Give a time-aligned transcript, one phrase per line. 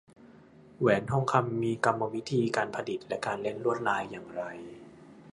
[0.79, 4.43] แหวนทองคำมีกรรมวิธีการผลิตและการเล่นลวดลายอย่างไร